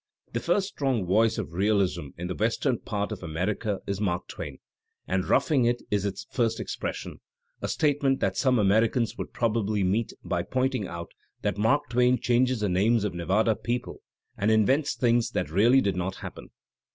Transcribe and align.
The 0.33 0.39
first 0.39 0.67
strong 0.69 1.05
voice 1.05 1.37
of 1.37 1.53
realism 1.53 2.07
in 2.17 2.25
the 2.25 2.33
western 2.33 2.79
part 2.79 3.11
of 3.11 3.21
America 3.21 3.81
is 3.85 4.01
Mark 4.01 4.27
Twain, 4.27 4.57
and 5.07 5.25
"'Roughing 5.29 5.65
It" 5.65 5.83
is 5.91 6.05
its 6.05 6.25
first 6.31 6.59
ex 6.59 6.75
pression— 6.75 7.19
a 7.61 7.67
statement 7.67 8.19
that 8.19 8.35
some 8.35 8.57
Americans 8.57 9.15
would 9.19 9.31
prob 9.31 9.57
ably 9.57 9.83
meet 9.83 10.11
by 10.23 10.41
pointing 10.41 10.87
out 10.87 11.11
that 11.43 11.59
Mark 11.59 11.83
Twain 11.87 12.19
changes 12.19 12.61
the 12.61 12.67
names 12.67 13.03
of 13.03 13.13
Nevada 13.13 13.55
people 13.55 14.01
and 14.35 14.49
invents 14.49 14.95
things 14.95 15.29
that 15.33 15.51
really 15.51 15.81
did 15.81 15.95
not 15.95 16.15
happen! 16.15 16.49